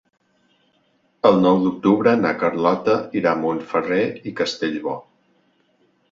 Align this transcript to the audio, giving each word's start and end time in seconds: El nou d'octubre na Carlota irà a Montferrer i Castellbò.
El 1.29 1.35
nou 1.41 1.59
d'octubre 1.65 2.13
na 2.21 2.31
Carlota 2.43 2.95
irà 3.19 3.33
a 3.37 3.39
Montferrer 3.41 3.99
i 4.31 4.33
Castellbò. 4.41 4.95